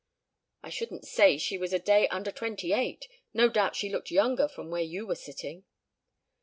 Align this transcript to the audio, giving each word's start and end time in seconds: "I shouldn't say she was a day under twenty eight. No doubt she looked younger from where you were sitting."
"I 0.63 0.71
shouldn't 0.71 1.05
say 1.05 1.37
she 1.37 1.59
was 1.59 1.73
a 1.73 1.77
day 1.77 2.07
under 2.07 2.31
twenty 2.31 2.73
eight. 2.73 3.07
No 3.35 3.47
doubt 3.49 3.75
she 3.75 3.87
looked 3.87 4.09
younger 4.09 4.47
from 4.47 4.71
where 4.71 4.81
you 4.81 5.05
were 5.05 5.13
sitting." 5.13 5.63